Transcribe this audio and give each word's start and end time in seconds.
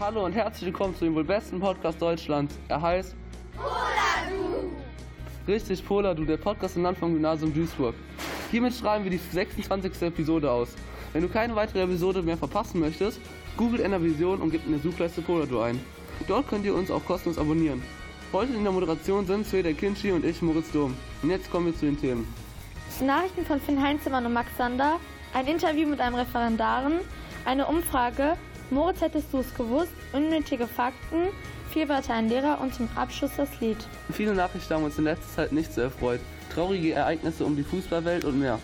Hallo 0.00 0.24
und 0.24 0.32
herzlich 0.32 0.64
willkommen 0.64 0.96
zu 0.96 1.04
dem 1.04 1.14
wohl 1.14 1.24
besten 1.24 1.60
Podcast 1.60 2.00
Deutschlands. 2.00 2.58
Er 2.68 2.80
heißt 2.80 3.14
Poladu. 3.54 4.70
Richtig, 5.46 5.84
Poladu, 5.84 6.24
der 6.24 6.38
Podcast 6.38 6.76
im 6.76 6.84
Land 6.84 6.96
vom 6.96 7.12
Gymnasium 7.12 7.52
Duisburg. 7.52 7.94
Hiermit 8.50 8.72
schreiben 8.72 9.04
wir 9.04 9.10
die 9.10 9.18
26. 9.18 10.00
Episode 10.00 10.50
aus. 10.50 10.74
Wenn 11.12 11.20
du 11.20 11.28
keine 11.28 11.54
weitere 11.54 11.82
Episode 11.82 12.22
mehr 12.22 12.38
verpassen 12.38 12.80
möchtest, 12.80 13.20
googelt 13.58 13.82
Enervision 13.82 14.40
und 14.40 14.50
gebt 14.50 14.64
in 14.64 14.72
der 14.72 14.80
Suchleiste 14.80 15.20
Poladu 15.20 15.60
ein. 15.60 15.78
Dort 16.26 16.48
könnt 16.48 16.64
ihr 16.64 16.74
uns 16.74 16.90
auch 16.90 17.04
kostenlos 17.04 17.36
abonnieren. 17.36 17.82
Heute 18.32 18.54
in 18.54 18.62
der 18.62 18.72
Moderation 18.72 19.26
sind 19.26 19.46
Sveda 19.46 19.74
Kinschi 19.74 20.12
und 20.12 20.24
ich, 20.24 20.40
Moritz 20.40 20.72
Dom. 20.72 20.96
Und 21.22 21.28
jetzt 21.28 21.50
kommen 21.50 21.66
wir 21.66 21.76
zu 21.76 21.84
den 21.84 22.00
Themen. 22.00 22.26
Nachrichten 23.04 23.44
von 23.44 23.60
Finn 23.60 23.82
Heinzemann 23.82 24.24
und 24.24 24.32
Max 24.32 24.48
Sander, 24.56 24.98
ein 25.34 25.46
Interview 25.46 25.86
mit 25.86 26.00
einem 26.00 26.14
Referendaren, 26.14 27.00
eine 27.44 27.66
Umfrage, 27.66 28.38
Moritz 28.70 29.00
hättest 29.00 29.32
du 29.32 29.38
es 29.38 29.52
gewusst, 29.54 29.92
unnötige 30.12 30.68
Fakten, 30.68 31.28
vier 31.70 31.88
Wörter 31.88 32.14
ein 32.14 32.28
Lehrer 32.28 32.60
und 32.60 32.72
zum 32.72 32.88
Abschluss 32.94 33.32
das 33.36 33.60
Lied. 33.60 33.76
Viele 34.12 34.32
Nachrichten 34.32 34.72
haben 34.72 34.84
uns 34.84 34.96
in 34.96 35.04
letzter 35.04 35.28
Zeit 35.28 35.52
nicht 35.52 35.72
so 35.72 35.80
erfreut. 35.80 36.20
Traurige 36.54 36.92
Ereignisse 36.92 37.44
um 37.44 37.56
die 37.56 37.64
Fußballwelt 37.64 38.24
und 38.24 38.38
mehr. 38.38 38.60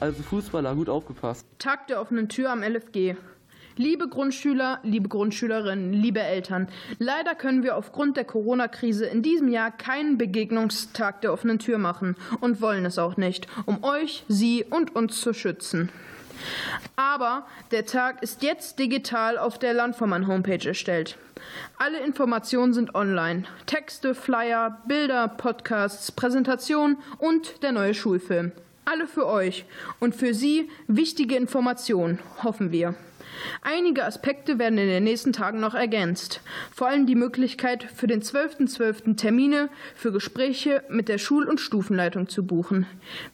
Also 0.00 0.22
Fußballer, 0.22 0.74
gut 0.74 0.90
aufgepasst. 0.90 1.46
Tag 1.58 1.86
der 1.86 2.00
offenen 2.00 2.28
Tür 2.28 2.50
am 2.50 2.62
LFG. 2.62 3.16
Liebe 3.76 4.08
Grundschüler, 4.08 4.80
liebe 4.82 5.08
Grundschülerinnen, 5.08 5.92
liebe 5.94 6.20
Eltern, 6.20 6.68
leider 6.98 7.34
können 7.34 7.62
wir 7.62 7.76
aufgrund 7.76 8.16
der 8.16 8.24
Corona-Krise 8.24 9.06
in 9.06 9.22
diesem 9.22 9.48
Jahr 9.48 9.70
keinen 9.70 10.18
Begegnungstag 10.18 11.22
der 11.22 11.32
offenen 11.32 11.58
Tür 11.58 11.78
machen 11.78 12.16
und 12.40 12.60
wollen 12.60 12.84
es 12.84 12.98
auch 12.98 13.16
nicht, 13.16 13.46
um 13.66 13.82
euch, 13.84 14.24
Sie 14.28 14.64
und 14.64 14.94
uns 14.94 15.20
zu 15.20 15.32
schützen. 15.32 15.90
Aber 16.96 17.46
der 17.70 17.86
Tag 17.86 18.22
ist 18.22 18.42
jetzt 18.42 18.78
digital 18.78 19.38
auf 19.38 19.58
der 19.58 19.74
Landvermann-Homepage 19.74 20.66
erstellt. 20.66 21.16
Alle 21.76 22.00
Informationen 22.00 22.74
sind 22.74 22.94
online. 22.94 23.44
Texte, 23.66 24.14
Flyer, 24.14 24.78
Bilder, 24.86 25.28
Podcasts, 25.28 26.12
Präsentationen 26.12 26.98
und 27.18 27.62
der 27.62 27.72
neue 27.72 27.94
Schulfilm. 27.94 28.52
Alle 28.84 29.06
für 29.06 29.26
euch 29.26 29.64
und 30.00 30.16
für 30.16 30.32
Sie 30.32 30.70
wichtige 30.86 31.36
Informationen, 31.36 32.20
hoffen 32.42 32.72
wir. 32.72 32.94
Einige 33.62 34.04
Aspekte 34.04 34.58
werden 34.58 34.78
in 34.78 34.88
den 34.88 35.04
nächsten 35.04 35.32
Tagen 35.32 35.60
noch 35.60 35.74
ergänzt. 35.74 36.40
Vor 36.74 36.88
allem 36.88 37.06
die 37.06 37.14
Möglichkeit, 37.14 37.84
für 37.84 38.06
den 38.06 38.22
12.12. 38.22 38.76
.12. 38.78 39.16
Termine 39.16 39.68
für 39.94 40.12
Gespräche 40.12 40.82
mit 40.88 41.08
der 41.08 41.18
Schul- 41.18 41.48
und 41.48 41.60
Stufenleitung 41.60 42.28
zu 42.28 42.46
buchen. 42.46 42.86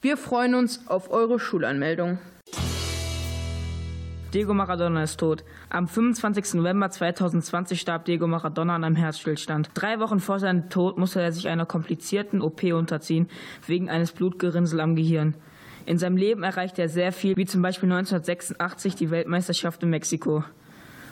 Wir 0.03 0.17
freuen 0.17 0.55
uns 0.55 0.87
auf 0.89 1.11
eure 1.11 1.41
Schulanmeldung. 1.41 2.19
Diego 4.35 4.53
Maradona 4.53 5.05
ist 5.05 5.21
tot. 5.21 5.45
Am 5.71 5.87
25. 5.87 6.55
November 6.55 6.91
2020 6.91 7.81
starb 7.81 8.05
Diego 8.05 8.27
Maradona 8.27 8.75
an 8.75 8.83
einem 8.83 8.97
Herzstillstand. 8.97 9.71
Drei 9.75 10.01
Wochen 10.01 10.19
vor 10.19 10.41
seinem 10.41 10.69
Tod 10.71 10.99
musste 10.99 11.23
er 11.23 11.31
sich 11.31 11.47
einer 11.47 11.67
komplizierten 11.67 12.43
OP 12.43 12.65
unterziehen, 12.65 13.29
wegen 13.69 13.89
eines 13.89 14.11
Blutgerinnsel 14.11 14.81
am 14.81 14.97
Gehirn. 14.97 15.37
In 15.87 15.99
seinem 15.99 16.17
Leben 16.17 16.43
erreichte 16.43 16.83
er 16.83 16.89
sehr 16.89 17.13
viel, 17.13 17.37
wie 17.37 17.47
zum 17.47 17.63
Beispiel 17.63 17.93
1986 17.93 18.97
die 18.97 19.13
Weltmeisterschaft 19.13 19.85
in 19.85 19.91
Mexiko. 19.91 20.43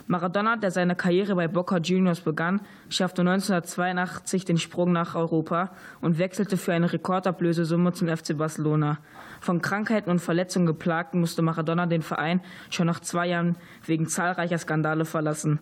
Maradona, 0.07 0.57
der 0.57 0.71
seine 0.71 0.97
Karriere 0.97 1.35
bei 1.35 1.49
Boca 1.49 1.79
Juniors 1.79 2.21
begann, 2.21 2.61
schaffte 2.89 3.23
1982 3.23 4.45
den 4.45 4.59
Sprung 4.59 4.93
nach 4.93 5.15
Europa 5.15 5.71
und 6.01 6.19
wechselte 6.19 6.57
für 6.57 6.73
eine 6.73 6.93
Rekordablösesumme 6.93 7.93
zum 7.93 8.09
FC 8.09 8.37
Barcelona. 8.37 8.99
Von 9.41 9.63
Krankheiten 9.63 10.11
und 10.11 10.21
Verletzungen 10.21 10.67
geplagt 10.67 11.15
musste 11.15 11.43
Maradona 11.43 11.87
den 11.87 12.03
Verein 12.03 12.41
schon 12.71 12.87
nach 12.87 13.01
zwei 13.01 13.29
Jahren 13.29 13.57
wegen 13.87 14.09
zahlreicher 14.09 14.59
Skandale 14.59 15.05
verlassen. 15.05 15.61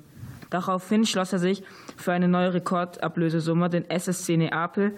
Daraufhin 0.50 1.06
schloss 1.06 1.32
er 1.32 1.38
sich 1.38 1.62
für 1.96 2.12
eine 2.12 2.28
neue 2.28 2.54
Rekordablösesumme 2.54 3.70
den 3.70 3.88
SSC 3.88 4.36
Neapel 4.36 4.96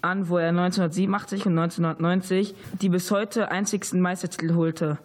an, 0.00 0.28
wo 0.28 0.38
er 0.38 0.48
1987 0.48 1.46
und 1.46 1.58
1990 1.58 2.54
die 2.80 2.88
bis 2.88 3.10
heute 3.10 3.50
einzigsten 3.50 4.00
Meistertitel 4.00 4.54
holte. 4.54 4.98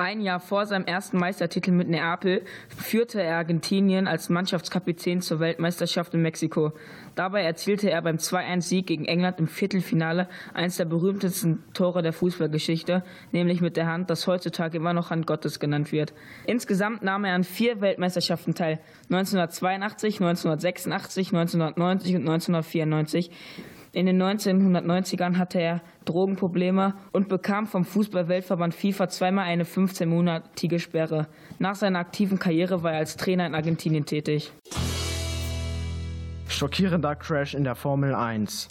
Ein 0.00 0.20
Jahr 0.20 0.38
vor 0.38 0.64
seinem 0.64 0.84
ersten 0.84 1.18
Meistertitel 1.18 1.72
mit 1.72 1.88
Neapel 1.88 2.44
führte 2.68 3.20
er 3.20 3.38
Argentinien 3.38 4.06
als 4.06 4.28
Mannschaftskapitän 4.28 5.22
zur 5.22 5.40
Weltmeisterschaft 5.40 6.14
in 6.14 6.22
Mexiko. 6.22 6.70
Dabei 7.16 7.42
erzielte 7.42 7.90
er 7.90 8.00
beim 8.00 8.18
2-1-Sieg 8.18 8.86
gegen 8.86 9.06
England 9.06 9.40
im 9.40 9.48
Viertelfinale 9.48 10.28
eines 10.54 10.76
der 10.76 10.84
berühmtesten 10.84 11.64
Tore 11.74 12.02
der 12.02 12.12
Fußballgeschichte, 12.12 13.02
nämlich 13.32 13.60
mit 13.60 13.76
der 13.76 13.88
Hand, 13.88 14.08
das 14.08 14.28
heutzutage 14.28 14.76
immer 14.76 14.92
noch 14.92 15.10
Hand 15.10 15.26
Gottes 15.26 15.58
genannt 15.58 15.90
wird. 15.90 16.14
Insgesamt 16.46 17.02
nahm 17.02 17.24
er 17.24 17.34
an 17.34 17.42
vier 17.42 17.80
Weltmeisterschaften 17.80 18.54
teil: 18.54 18.78
1982, 19.10 20.20
1986, 20.20 21.34
1990 21.34 22.14
und 22.14 22.20
1994. 22.20 23.32
In 23.98 24.06
den 24.06 24.22
1990ern 24.22 25.38
hatte 25.38 25.58
er 25.58 25.82
Drogenprobleme 26.04 26.94
und 27.10 27.28
bekam 27.28 27.66
vom 27.66 27.84
Fußball-Weltverband 27.84 28.72
FIFA 28.72 29.08
zweimal 29.08 29.46
eine 29.46 29.64
15-monatige 29.64 30.78
Sperre. 30.78 31.26
Nach 31.58 31.74
seiner 31.74 31.98
aktiven 31.98 32.38
Karriere 32.38 32.84
war 32.84 32.92
er 32.92 32.98
als 32.98 33.16
Trainer 33.16 33.44
in 33.44 33.56
Argentinien 33.56 34.06
tätig. 34.06 34.52
Schockierender 36.50 37.14
Crash 37.14 37.54
in 37.54 37.62
der 37.62 37.74
Formel 37.74 38.14
1. 38.14 38.68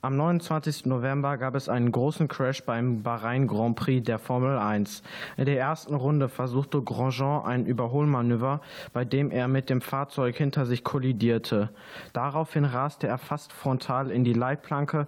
Am 0.00 0.16
29. 0.16 0.86
November 0.86 1.36
gab 1.36 1.54
es 1.54 1.68
einen 1.68 1.92
großen 1.92 2.26
Crash 2.26 2.64
beim 2.64 3.02
Bahrain 3.02 3.46
Grand 3.46 3.76
Prix 3.76 4.04
der 4.04 4.18
Formel 4.18 4.56
1. 4.56 5.02
In 5.36 5.44
der 5.44 5.58
ersten 5.58 5.94
Runde 5.94 6.30
versuchte 6.30 6.80
Grosjean 6.80 7.44
ein 7.44 7.66
Überholmanöver, 7.66 8.62
bei 8.94 9.04
dem 9.04 9.30
er 9.30 9.46
mit 9.46 9.68
dem 9.68 9.82
Fahrzeug 9.82 10.36
hinter 10.36 10.64
sich 10.64 10.82
kollidierte. 10.82 11.68
Daraufhin 12.14 12.64
raste 12.64 13.06
er 13.06 13.18
fast 13.18 13.52
frontal 13.52 14.10
in 14.10 14.24
die 14.24 14.32
Leitplanke 14.32 15.06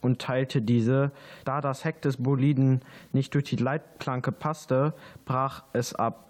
und 0.00 0.20
teilte 0.20 0.62
diese. 0.62 1.12
Da 1.44 1.60
das 1.60 1.84
Heck 1.84 2.00
des 2.00 2.16
Boliden 2.16 2.80
nicht 3.12 3.34
durch 3.34 3.44
die 3.44 3.56
Leitplanke 3.56 4.32
passte, 4.32 4.94
brach 5.26 5.64
es 5.74 5.94
ab. 5.94 6.27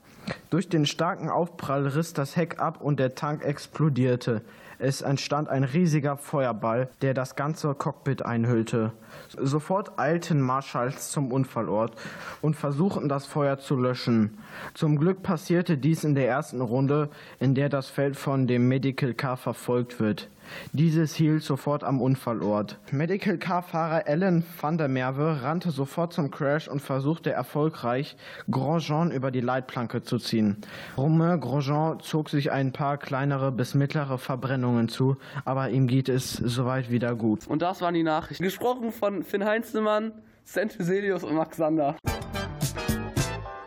Durch 0.51 0.69
den 0.69 0.87
starken 0.87 1.29
Aufprall 1.29 1.87
riss 1.87 2.13
das 2.13 2.37
Heck 2.37 2.59
ab 2.59 2.81
und 2.81 2.99
der 2.99 3.15
Tank 3.15 3.45
explodierte. 3.45 4.43
Es 4.81 5.03
entstand 5.03 5.49
ein 5.49 5.65
riesiger 5.65 6.17
Feuerball, 6.17 6.89
der 7.03 7.13
das 7.13 7.35
ganze 7.35 7.75
Cockpit 7.75 8.25
einhüllte. 8.25 8.93
Sofort 9.37 9.99
eilten 9.99 10.41
Marschalls 10.41 11.11
zum 11.11 11.33
Unfallort 11.33 11.97
und 12.43 12.55
versuchten 12.55 13.09
das 13.09 13.27
Feuer 13.27 13.59
zu 13.59 13.77
löschen. 13.77 14.39
Zum 14.75 14.99
Glück 14.99 15.25
passierte 15.25 15.77
dies 15.77 16.05
in 16.05 16.15
der 16.15 16.29
ersten 16.29 16.61
Runde, 16.61 17.09
in 17.41 17.57
der 17.57 17.69
das 17.69 17.89
Feld 17.89 18.17
von 18.17 18.47
dem 18.47 18.69
Medical 18.69 19.15
Car 19.15 19.37
verfolgt 19.37 19.99
wird. 19.99 20.29
Dieses 20.73 21.15
hielt 21.15 21.43
sofort 21.43 21.85
am 21.85 22.01
Unfallort. 22.01 22.79
Medical 22.93 23.39
Car-Fahrer 23.39 24.05
Alan 24.07 24.45
van 24.61 24.79
der 24.79 24.89
Merwe 24.89 25.43
rannte 25.43 25.71
sofort 25.71 26.13
zum 26.13 26.31
Crash 26.31 26.69
und 26.69 26.81
versuchte 26.81 27.31
erfolgreich, 27.31 28.17
Grosjean 28.51 29.11
über 29.11 29.31
die 29.31 29.41
Leitplanke 29.41 30.03
zu 30.03 30.19
ziehen. 30.19 30.59
Romain 30.97 31.41
Grosjean 31.41 32.01
zog 32.01 32.31
sich 32.31 32.51
ein 32.53 32.73
paar 32.73 32.99
kleinere 32.99 33.53
bis 33.53 33.75
mittlere 33.75 34.19
Verbrennungen 34.19 34.89
zu, 34.89 35.17
aber 35.45 35.71
ihm 35.71 35.87
geht 35.87 36.09
es 36.09 36.33
soweit 36.33 36.91
wieder 36.91 37.15
gut. 37.15 37.47
Und 37.47 37.63
das 37.63 37.81
waren 37.81 37.95
die 37.95 38.03
Nachrichten. 38.03 38.45
Gesprochen 38.45 38.93
von 38.93 39.23
Finn 39.23 39.45
Heinzelmann, 39.45 40.13
Sven 40.45 40.71
Fuselius 40.71 41.25
und 41.25 41.35
Max 41.35 41.57
Sander. 41.57 41.97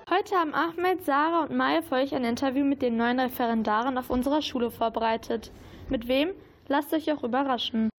Heute 0.10 0.36
haben 0.36 0.54
Ahmed, 0.54 1.04
Sarah 1.04 1.44
und 1.44 1.56
Maya 1.56 1.82
für 1.82 1.96
euch 1.96 2.14
ein 2.14 2.26
Interview 2.26 2.64
mit 2.64 2.82
den 2.82 2.96
neuen 2.96 3.20
Referendaren 3.20 3.98
auf 3.98 4.10
unserer 4.10 4.42
Schule 4.42 4.70
vorbereitet. 4.70 5.52
Mit 5.90 6.08
wem? 6.08 6.30
Lasst 6.68 6.94
euch 6.94 7.12
auch 7.12 7.24
überraschen. 7.24 7.90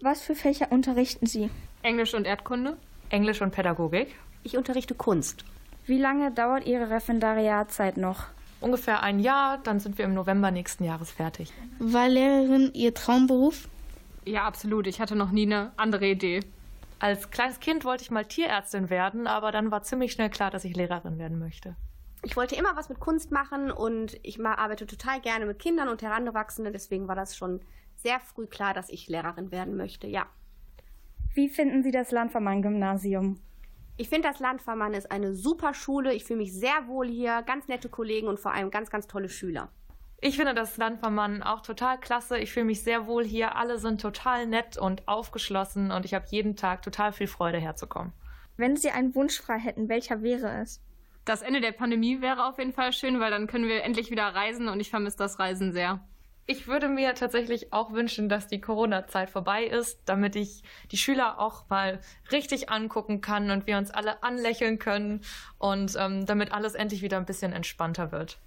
Was 0.00 0.22
für 0.22 0.34
Fächer 0.34 0.70
unterrichten 0.70 1.26
Sie? 1.26 1.50
Englisch 1.82 2.14
und 2.14 2.26
Erdkunde, 2.26 2.76
Englisch 3.10 3.42
und 3.42 3.50
Pädagogik. 3.50 4.14
Ich 4.42 4.56
unterrichte 4.56 4.94
Kunst. 4.94 5.44
Wie 5.86 5.98
lange 5.98 6.30
dauert 6.30 6.66
Ihre 6.66 6.90
Referendariatzeit 6.90 7.96
noch? 7.96 8.26
Ungefähr 8.60 9.02
ein 9.02 9.20
Jahr, 9.20 9.58
dann 9.58 9.80
sind 9.80 9.98
wir 9.98 10.04
im 10.04 10.14
November 10.14 10.50
nächsten 10.50 10.84
Jahres 10.84 11.10
fertig. 11.10 11.52
War 11.78 12.08
Lehrerin 12.08 12.70
Ihr 12.74 12.94
Traumberuf? 12.94 13.68
Ja, 14.24 14.44
absolut. 14.44 14.86
Ich 14.86 15.00
hatte 15.00 15.16
noch 15.16 15.30
nie 15.30 15.46
eine 15.46 15.72
andere 15.76 16.06
Idee. 16.06 16.40
Als 16.98 17.30
kleines 17.30 17.60
Kind 17.60 17.84
wollte 17.84 18.04
ich 18.04 18.10
mal 18.10 18.26
Tierärztin 18.26 18.90
werden, 18.90 19.26
aber 19.26 19.52
dann 19.52 19.70
war 19.70 19.82
ziemlich 19.82 20.12
schnell 20.12 20.28
klar, 20.28 20.50
dass 20.50 20.64
ich 20.64 20.76
Lehrerin 20.76 21.18
werden 21.18 21.38
möchte. 21.38 21.74
Ich 22.22 22.36
wollte 22.36 22.54
immer 22.54 22.76
was 22.76 22.90
mit 22.90 23.00
Kunst 23.00 23.30
machen 23.30 23.70
und 23.70 24.18
ich 24.22 24.44
arbeite 24.44 24.86
total 24.86 25.20
gerne 25.22 25.46
mit 25.46 25.58
Kindern 25.58 25.88
und 25.88 26.02
Heranwachsenden, 26.02 26.74
deswegen 26.74 27.08
war 27.08 27.14
das 27.14 27.34
schon 27.34 27.60
sehr 28.02 28.20
früh 28.20 28.46
klar, 28.46 28.74
dass 28.74 28.88
ich 28.88 29.08
Lehrerin 29.08 29.50
werden 29.50 29.76
möchte, 29.76 30.06
ja. 30.06 30.26
Wie 31.34 31.48
finden 31.48 31.82
Sie 31.82 31.92
das 31.92 32.10
Landvermann-Gymnasium? 32.10 33.40
Ich 33.96 34.08
finde, 34.08 34.28
das 34.28 34.40
Landvermann 34.40 34.94
ist 34.94 35.10
eine 35.12 35.34
super 35.34 35.74
Schule. 35.74 36.14
Ich 36.14 36.24
fühle 36.24 36.38
mich 36.38 36.52
sehr 36.52 36.86
wohl 36.86 37.06
hier, 37.06 37.42
ganz 37.42 37.68
nette 37.68 37.88
Kollegen 37.88 38.28
und 38.28 38.40
vor 38.40 38.52
allem 38.52 38.70
ganz, 38.70 38.90
ganz 38.90 39.06
tolle 39.06 39.28
Schüler. 39.28 39.70
Ich 40.22 40.36
finde 40.36 40.54
das 40.54 40.76
Landvermann 40.76 41.42
auch 41.42 41.60
total 41.60 41.98
klasse. 41.98 42.38
Ich 42.38 42.52
fühle 42.52 42.66
mich 42.66 42.82
sehr 42.82 43.06
wohl 43.06 43.24
hier. 43.24 43.56
Alle 43.56 43.78
sind 43.78 44.00
total 44.00 44.46
nett 44.46 44.76
und 44.76 45.06
aufgeschlossen 45.06 45.90
und 45.90 46.04
ich 46.04 46.14
habe 46.14 46.26
jeden 46.30 46.56
Tag 46.56 46.82
total 46.82 47.12
viel 47.12 47.26
Freude 47.26 47.58
herzukommen. 47.58 48.12
Wenn 48.56 48.76
Sie 48.76 48.90
einen 48.90 49.14
Wunsch 49.14 49.40
frei 49.40 49.58
hätten, 49.58 49.88
welcher 49.88 50.22
wäre 50.22 50.60
es? 50.60 50.82
Das 51.24 51.42
Ende 51.42 51.60
der 51.60 51.72
Pandemie 51.72 52.20
wäre 52.20 52.46
auf 52.46 52.58
jeden 52.58 52.72
Fall 52.72 52.92
schön, 52.92 53.20
weil 53.20 53.30
dann 53.30 53.46
können 53.46 53.68
wir 53.68 53.82
endlich 53.82 54.10
wieder 54.10 54.24
reisen 54.24 54.68
und 54.68 54.80
ich 54.80 54.90
vermisse 54.90 55.18
das 55.18 55.38
Reisen 55.38 55.72
sehr. 55.72 56.00
Ich 56.50 56.66
würde 56.66 56.88
mir 56.88 57.14
tatsächlich 57.14 57.72
auch 57.72 57.92
wünschen, 57.92 58.28
dass 58.28 58.48
die 58.48 58.60
Corona-Zeit 58.60 59.30
vorbei 59.30 59.66
ist, 59.66 60.00
damit 60.06 60.34
ich 60.34 60.64
die 60.90 60.96
Schüler 60.96 61.38
auch 61.38 61.68
mal 61.68 62.00
richtig 62.32 62.70
angucken 62.70 63.20
kann 63.20 63.52
und 63.52 63.68
wir 63.68 63.78
uns 63.78 63.92
alle 63.92 64.20
anlächeln 64.24 64.80
können 64.80 65.20
und 65.58 65.94
ähm, 65.96 66.26
damit 66.26 66.50
alles 66.50 66.74
endlich 66.74 67.02
wieder 67.02 67.18
ein 67.18 67.24
bisschen 67.24 67.52
entspannter 67.52 68.10
wird. 68.10 68.40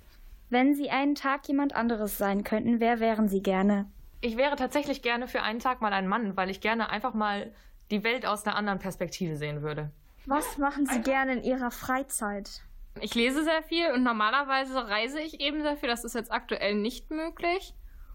Wenn 0.49 0.75
Sie 0.75 0.89
einen 0.89 1.15
Tag 1.15 1.47
jemand 1.47 1.75
anderes 1.75 2.17
sein 2.17 2.43
könnten, 2.43 2.81
wer 2.81 2.99
wären 2.99 3.29
Sie 3.29 3.41
gerne? 3.41 3.89
Ich 4.19 4.35
wäre 4.35 4.57
tatsächlich 4.57 5.01
gerne 5.01 5.29
für 5.29 5.41
einen 5.41 5.59
Tag 5.59 5.79
mal 5.79 5.93
ein 5.93 6.09
Mann, 6.09 6.35
weil 6.35 6.49
ich 6.49 6.59
gerne 6.59 6.89
einfach 6.89 7.13
mal 7.13 7.53
die 7.89 8.03
Welt 8.03 8.25
aus 8.25 8.45
einer 8.45 8.57
anderen 8.57 8.79
Perspektive 8.79 9.37
sehen 9.37 9.61
würde. 9.61 9.91
Was 10.25 10.57
machen 10.57 10.87
Sie 10.87 10.99
gerne 10.99 11.35
in 11.35 11.43
Ihrer 11.43 11.71
Freizeit? 11.71 12.63
Ich 12.99 13.15
lese 13.15 13.45
sehr 13.45 13.63
viel 13.63 13.93
und 13.93 14.03
normalerweise 14.03 14.89
reise 14.89 15.21
ich 15.21 15.39
eben 15.39 15.61
sehr 15.61 15.77
viel. 15.77 15.87
Das 15.87 16.03
ist 16.03 16.15
jetzt 16.15 16.33
aktuell 16.33 16.75
nicht 16.75 17.09
möglich. 17.09 17.73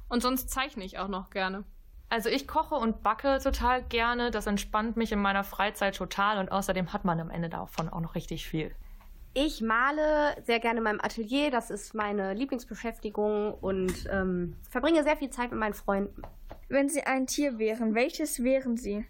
Und 0.08 0.22
sonst 0.22 0.50
zeichne 0.50 0.84
ich 0.84 0.98
auch 0.98 1.08
noch 1.08 1.30
gerne. 1.30 1.64
Also 2.10 2.30
ich 2.30 2.48
koche 2.48 2.74
und 2.74 3.02
backe 3.02 3.38
total 3.42 3.82
gerne. 3.82 4.30
Das 4.30 4.46
entspannt 4.46 4.96
mich 4.96 5.12
in 5.12 5.20
meiner 5.20 5.44
Freizeit 5.44 5.96
total 5.96 6.38
und 6.38 6.50
außerdem 6.50 6.92
hat 6.92 7.04
man 7.04 7.20
am 7.20 7.30
Ende 7.30 7.48
davon 7.50 7.88
auch 7.88 8.00
noch 8.00 8.14
richtig 8.14 8.46
viel. 8.46 8.74
Ich 9.34 9.60
male 9.60 10.34
sehr 10.42 10.58
gerne 10.58 10.78
in 10.78 10.84
meinem 10.84 11.00
Atelier. 11.00 11.50
Das 11.50 11.70
ist 11.70 11.94
meine 11.94 12.32
Lieblingsbeschäftigung 12.32 13.52
und 13.54 14.08
ähm, 14.10 14.56
verbringe 14.70 15.04
sehr 15.04 15.16
viel 15.16 15.30
Zeit 15.30 15.50
mit 15.50 15.60
meinen 15.60 15.74
Freunden. 15.74 16.22
Wenn 16.68 16.88
Sie 16.88 17.02
ein 17.02 17.26
Tier 17.26 17.58
wären, 17.58 17.94
welches 17.94 18.42
wären 18.42 18.76
Sie? 18.76 19.06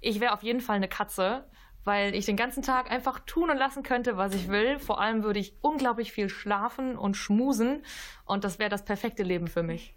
Ich 0.00 0.20
wäre 0.20 0.32
auf 0.32 0.42
jeden 0.42 0.60
Fall 0.60 0.76
eine 0.76 0.88
Katze, 0.88 1.44
weil 1.84 2.14
ich 2.14 2.26
den 2.26 2.36
ganzen 2.36 2.62
Tag 2.62 2.90
einfach 2.90 3.20
tun 3.20 3.50
und 3.50 3.56
lassen 3.58 3.82
könnte, 3.82 4.16
was 4.16 4.34
ich 4.34 4.48
will. 4.48 4.78
Vor 4.78 5.00
allem 5.00 5.22
würde 5.22 5.38
ich 5.38 5.54
unglaublich 5.60 6.12
viel 6.12 6.28
schlafen 6.28 6.96
und 6.96 7.16
schmusen 7.16 7.84
und 8.24 8.44
das 8.44 8.58
wäre 8.58 8.70
das 8.70 8.84
perfekte 8.84 9.22
Leben 9.22 9.48
für 9.48 9.62
mich. 9.62 9.94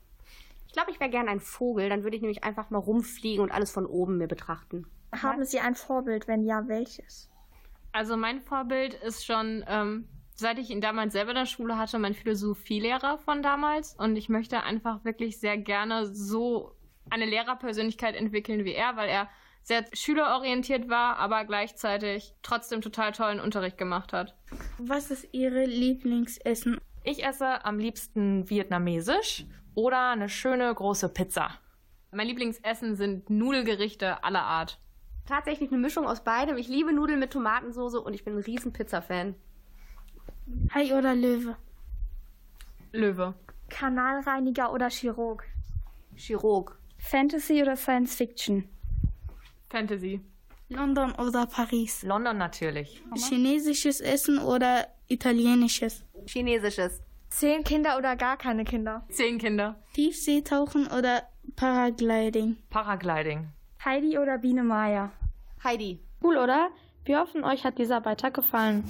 Ich 0.75 0.77
glaube, 0.77 0.91
ich 0.91 0.99
wäre 0.99 1.09
gerne 1.09 1.31
ein 1.31 1.39
Vogel. 1.39 1.87
Dann 1.87 2.03
würde 2.03 2.17
ich 2.17 2.21
nämlich 2.21 2.43
einfach 2.43 2.69
mal 2.69 2.79
rumfliegen 2.79 3.41
und 3.41 3.49
alles 3.49 3.71
von 3.71 3.85
oben 3.85 4.17
mir 4.17 4.27
betrachten. 4.27 4.85
Haben 5.13 5.45
Sie 5.45 5.61
ein 5.61 5.73
Vorbild? 5.73 6.27
Wenn 6.27 6.43
ja, 6.43 6.67
welches? 6.67 7.29
Also 7.93 8.17
mein 8.17 8.41
Vorbild 8.41 8.93
ist 8.93 9.25
schon, 9.25 9.63
ähm, 9.69 10.09
seit 10.35 10.59
ich 10.59 10.69
ihn 10.71 10.81
damals 10.81 11.13
selber 11.13 11.31
in 11.31 11.37
der 11.37 11.45
Schule 11.45 11.77
hatte, 11.77 11.97
mein 11.97 12.13
Philosophielehrer 12.13 13.19
von 13.19 13.41
damals. 13.41 13.95
Und 13.97 14.17
ich 14.17 14.27
möchte 14.27 14.63
einfach 14.63 15.05
wirklich 15.05 15.39
sehr 15.39 15.57
gerne 15.57 16.13
so 16.13 16.75
eine 17.09 17.25
Lehrerpersönlichkeit 17.25 18.13
entwickeln 18.13 18.65
wie 18.65 18.73
er, 18.73 18.97
weil 18.97 19.07
er 19.07 19.29
sehr 19.63 19.85
schülerorientiert 19.93 20.89
war, 20.89 21.15
aber 21.19 21.45
gleichzeitig 21.45 22.35
trotzdem 22.43 22.81
total 22.81 23.13
tollen 23.13 23.39
Unterricht 23.39 23.77
gemacht 23.77 24.11
hat. 24.11 24.35
Was 24.77 25.09
ist 25.09 25.29
Ihre 25.31 25.63
Lieblingsessen? 25.63 26.81
Ich 27.05 27.23
esse 27.23 27.63
am 27.63 27.79
liebsten 27.79 28.49
vietnamesisch 28.49 29.45
oder 29.75 30.11
eine 30.11 30.29
schöne 30.29 30.73
große 30.73 31.09
Pizza. 31.09 31.51
Mein 32.11 32.27
Lieblingsessen 32.27 32.95
sind 32.95 33.29
Nudelgerichte 33.29 34.23
aller 34.23 34.43
Art. 34.43 34.79
Tatsächlich 35.27 35.71
eine 35.71 35.79
Mischung 35.79 36.07
aus 36.07 36.23
beidem. 36.23 36.57
Ich 36.57 36.67
liebe 36.67 36.93
Nudeln 36.93 37.19
mit 37.19 37.31
Tomatensauce 37.31 37.95
und 37.95 38.13
ich 38.13 38.23
bin 38.23 38.35
ein 38.35 38.43
riesen 38.43 38.71
Pizza-Fan. 38.71 39.35
Hai 40.73 40.95
oder 40.97 41.15
Löwe? 41.15 41.57
Löwe. 42.91 43.33
Kanalreiniger 43.69 44.71
oder 44.71 44.89
Chirurg? 44.89 45.43
Chirurg. 46.15 46.77
Fantasy 46.97 47.61
oder 47.61 47.75
Science 47.75 48.15
Fiction? 48.15 48.69
Fantasy. 49.69 50.21
London 50.69 51.11
oder 51.13 51.45
Paris? 51.47 52.03
London 52.03 52.37
natürlich. 52.37 53.03
Chinesisches 53.15 53.99
Essen 53.99 54.39
oder 54.39 54.87
italienisches? 55.07 56.03
Chinesisches. 56.27 57.01
Zehn 57.37 57.65
Kinder 57.65 57.97
oder 57.97 58.15
gar 58.15 58.37
keine 58.37 58.63
Kinder? 58.63 59.03
Zehn 59.09 59.39
Kinder. 59.39 59.75
Tiefseetauchen 59.93 60.87
oder 60.87 61.23
Paragliding? 61.57 62.55
Paragliding. 62.69 63.49
Heidi 63.83 64.17
oder 64.17 64.37
Biene 64.37 64.63
Maya? 64.63 65.11
Heidi. 65.61 65.99
Cool, 66.23 66.37
oder? 66.37 66.69
Wir 67.03 67.19
hoffen, 67.19 67.43
euch 67.43 67.65
hat 67.65 67.77
dieser 67.77 67.99
Beitrag 67.99 68.35
gefallen. 68.35 68.85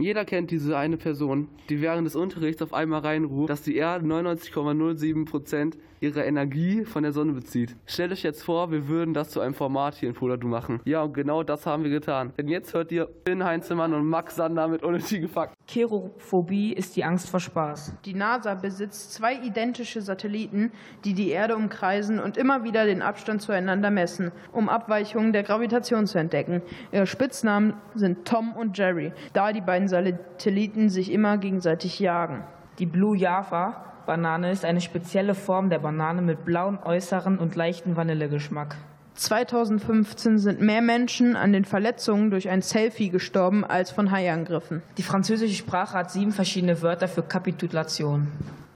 Jeder 0.00 0.24
kennt 0.24 0.50
diese 0.50 0.76
eine 0.76 0.96
Person, 0.96 1.46
die 1.68 1.80
während 1.80 2.08
des 2.08 2.16
Unterrichts 2.16 2.60
auf 2.60 2.74
einmal 2.74 3.02
reinruft, 3.02 3.50
dass 3.50 3.62
die 3.62 3.76
Erde 3.76 4.04
99,07% 4.06 5.74
ihrer 6.00 6.24
Energie 6.24 6.84
von 6.84 7.02
der 7.02 7.12
Sonne 7.12 7.32
bezieht. 7.32 7.76
Stellt 7.86 8.12
euch 8.12 8.22
jetzt 8.22 8.44
vor, 8.44 8.70
wir 8.70 8.88
würden 8.88 9.14
das 9.14 9.30
zu 9.30 9.40
einem 9.40 9.54
Format 9.54 9.94
hier 9.94 10.08
in 10.08 10.14
Poladu 10.14 10.48
machen. 10.48 10.80
Ja, 10.84 11.02
und 11.02 11.14
genau 11.14 11.42
das 11.42 11.66
haben 11.66 11.84
wir 11.84 11.90
getan. 11.90 12.32
Denn 12.38 12.48
jetzt 12.48 12.74
hört 12.74 12.92
ihr 12.92 13.08
Finn 13.26 13.44
Heinzelmann 13.44 13.94
und 13.94 14.06
Max 14.06 14.36
Sander 14.36 14.68
mit 14.68 14.82
unnötige 14.82 15.28
Fakten. 15.28 15.56
Kerophobie 15.66 16.72
ist 16.72 16.96
die 16.96 17.04
Angst 17.04 17.28
vor 17.28 17.40
Spaß. 17.40 17.96
Die 18.04 18.14
NASA 18.14 18.54
besitzt 18.54 19.12
zwei 19.12 19.34
identische 19.34 20.00
Satelliten, 20.00 20.72
die 21.04 21.14
die 21.14 21.30
Erde 21.30 21.56
umkreisen 21.56 22.18
und 22.20 22.36
immer 22.36 22.64
wieder 22.64 22.86
den 22.86 23.02
Abstand 23.02 23.42
zueinander 23.42 23.90
messen, 23.90 24.32
um 24.52 24.68
Abweichungen 24.68 25.32
der 25.32 25.42
Gravitation 25.42 26.06
zu 26.06 26.18
entdecken. 26.18 26.62
Ihre 26.92 27.06
Spitznamen 27.06 27.74
sind 27.94 28.24
Tom 28.24 28.52
und 28.56 28.76
Jerry, 28.78 29.12
da 29.32 29.52
die 29.52 29.60
beiden 29.60 29.88
Satelliten 29.88 30.88
sich 30.88 31.12
immer 31.12 31.38
gegenseitig 31.38 31.98
jagen. 32.00 32.44
Die 32.78 32.86
Blue 32.86 33.16
Java 33.16 33.84
Banane 34.08 34.50
ist 34.50 34.64
eine 34.64 34.80
spezielle 34.80 35.34
Form 35.34 35.68
der 35.68 35.80
Banane 35.80 36.22
mit 36.22 36.46
blauem 36.46 36.78
Äußeren 36.82 37.38
und 37.38 37.54
leichten 37.54 37.94
Vanillegeschmack. 37.94 38.74
2015 39.12 40.38
sind 40.38 40.62
mehr 40.62 40.80
Menschen 40.80 41.36
an 41.36 41.52
den 41.52 41.66
Verletzungen 41.66 42.30
durch 42.30 42.48
ein 42.48 42.62
Selfie 42.62 43.10
gestorben 43.10 43.66
als 43.66 43.90
von 43.90 44.10
Haiangriffen. 44.10 44.82
Die 44.96 45.02
französische 45.02 45.54
Sprache 45.54 45.92
hat 45.92 46.10
sieben 46.10 46.32
verschiedene 46.32 46.80
Wörter 46.80 47.06
für 47.06 47.22
Kapitulation. 47.22 48.28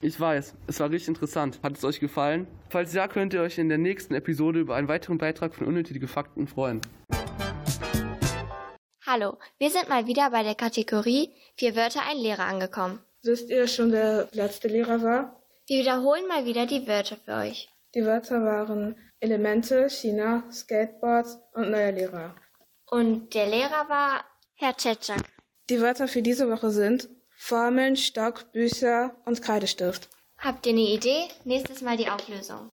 Ich 0.03 0.21
weiß, 0.21 0.55
es 0.67 0.81
war 0.81 0.91
richtig 0.91 1.09
interessant. 1.09 1.61
Hat 1.63 1.79
es 1.79 1.85
euch 1.85 1.99
gefallen? 1.99 2.47
Falls 2.69 2.93
ja, 2.93 3.09
könnt 3.09 3.33
ihr 3.33 3.41
euch 3.41 3.57
in 3.57 3.71
der 3.71 3.79
nächsten 3.79 4.15
Episode 4.15 4.61
über 4.61 4.77
einen 4.77 4.89
weiteren 4.89 5.17
Beitrag 5.17 5.55
von 5.55 5.67
Unnötige 5.67 6.09
Fakten 6.09 6.47
freuen. 6.47 6.83
Hallo, 9.07 9.39
wir 9.57 9.71
sind 9.71 9.89
mal 9.89 10.07
wieder 10.07 10.31
bei 10.31 10.43
der 10.43 10.57
Kategorie 10.57 11.31
Vier 11.57 11.75
Wörter, 11.75 12.01
ein 12.11 12.19
Lehrer 12.19 12.45
angekommen. 12.45 12.99
Wisst 13.25 13.51
ihr 13.51 13.69
schon, 13.69 13.93
wer 13.93 14.25
der 14.25 14.29
letzte 14.33 14.67
Lehrer 14.67 15.01
war? 15.01 15.41
Wir 15.69 15.79
wiederholen 15.79 16.27
mal 16.27 16.45
wieder 16.45 16.67
die 16.67 16.89
Wörter 16.89 17.17
für 17.25 17.35
euch. 17.35 17.69
Die 17.95 18.05
Wörter 18.05 18.43
waren 18.43 18.97
Elemente, 19.21 19.89
China, 19.89 20.43
Skateboards 20.51 21.39
und 21.55 21.71
neuer 21.71 21.93
Lehrer. 21.93 22.35
Und 22.91 23.33
der 23.33 23.47
Lehrer 23.47 23.89
war 23.89 24.25
Herr 24.55 24.77
Tschetschak. 24.77 25.23
Die 25.71 25.81
Wörter 25.81 26.09
für 26.09 26.21
diese 26.21 26.51
Woche 26.51 26.71
sind 26.71 27.09
Formeln, 27.37 27.95
Stock, 27.95 28.51
Bücher 28.51 29.15
und 29.25 29.41
Kreidestift. 29.41 30.09
Habt 30.39 30.67
ihr 30.67 30.73
eine 30.73 30.81
Idee? 30.81 31.29
Nächstes 31.45 31.81
Mal 31.81 31.97
die 31.97 32.09
Auflösung. 32.09 32.71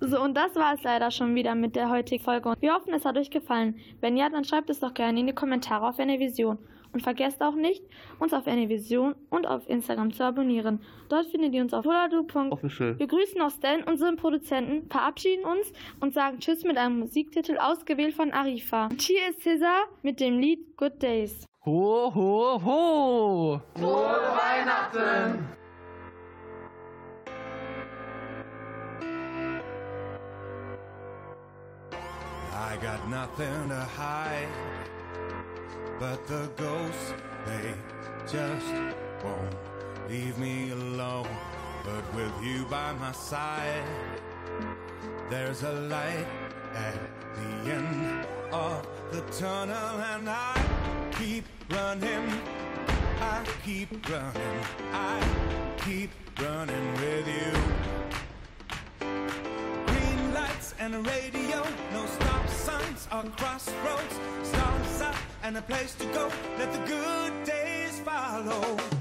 So, 0.00 0.20
und 0.20 0.34
das 0.34 0.52
war 0.56 0.74
es 0.74 0.82
leider 0.82 1.12
schon 1.12 1.36
wieder 1.36 1.54
mit 1.54 1.76
der 1.76 1.90
heutigen 1.90 2.24
Folge. 2.24 2.52
Wir 2.58 2.74
hoffen, 2.74 2.92
es 2.92 3.04
hat 3.04 3.16
euch 3.16 3.30
gefallen. 3.30 3.78
Wenn 4.00 4.16
ja, 4.16 4.28
dann 4.28 4.44
schreibt 4.44 4.68
es 4.68 4.80
doch 4.80 4.94
gerne 4.94 5.20
in 5.20 5.28
die 5.28 5.32
Kommentare 5.32 5.88
auf 5.88 5.98
Vision. 5.98 6.58
Und 6.94 7.02
vergesst 7.02 7.42
auch 7.42 7.56
nicht, 7.56 7.82
uns 8.20 8.32
auf 8.32 8.46
Vision 8.46 9.16
und 9.28 9.46
auf 9.46 9.68
Instagram 9.68 10.12
zu 10.12 10.24
abonnieren. 10.24 10.80
Dort 11.08 11.26
findet 11.26 11.52
ihr 11.52 11.60
uns 11.60 11.74
auf 11.74 11.84
Official. 12.52 12.98
Wir 12.98 13.08
grüßen 13.08 13.40
auch 13.40 13.50
Stan, 13.50 13.82
unseren 13.82 14.16
Produzenten, 14.16 14.88
verabschieden 14.88 15.44
uns 15.44 15.72
und 16.00 16.14
sagen 16.14 16.38
Tschüss 16.38 16.62
mit 16.62 16.78
einem 16.78 17.00
Musiktitel 17.00 17.58
ausgewählt 17.58 18.14
von 18.14 18.32
Arifa. 18.32 18.86
Und 18.86 19.02
hier 19.02 19.28
ist 19.28 19.42
Cesar 19.42 19.88
mit 20.02 20.20
dem 20.20 20.38
Lied 20.38 20.76
Good 20.76 21.02
Days. 21.02 21.44
Ho, 21.66 22.12
ho, 22.14 22.60
ho! 22.64 23.60
Frohe 23.74 24.20
Weihnachten! 24.38 25.48
I 32.74 32.76
got 32.76 33.08
nothing 33.08 33.68
to 33.68 33.80
hide, 33.96 34.48
but 35.98 36.26
the 36.26 36.48
ghosts, 36.56 37.14
they 37.46 37.74
just 38.30 38.66
won't 39.22 39.54
leave 40.08 40.38
me 40.38 40.70
alone. 40.70 41.28
But 41.84 42.14
with 42.14 42.32
you 42.42 42.64
by 42.64 42.92
my 42.94 43.12
side, 43.12 43.84
there's 45.30 45.62
a 45.62 45.72
light 45.72 46.26
at 46.74 46.98
the 47.34 47.72
end 47.72 48.26
of 48.52 48.86
the 49.12 49.20
tunnel, 49.32 50.00
and 50.12 50.28
I 50.28 51.10
keep 51.18 51.44
running. 51.70 52.30
I 53.20 53.44
keep 53.64 53.90
running. 54.08 54.58
I 54.92 55.20
keep 55.84 56.10
running 56.40 56.92
with 56.94 57.26
you. 57.28 57.52
Green 59.86 60.34
lights 60.34 60.74
and 60.78 60.94
a 60.94 61.00
radio, 61.00 61.62
no 61.92 62.06
stop 62.06 62.48
signs 62.48 63.08
or 63.12 63.22
crossroads. 63.36 64.16
Stars 64.42 65.00
up 65.02 65.33
and 65.44 65.58
a 65.58 65.62
place 65.62 65.94
to 65.94 66.06
go. 66.06 66.30
Let 66.58 66.72
the 66.72 66.78
good 66.88 67.44
days 67.44 68.00
follow. 68.00 68.93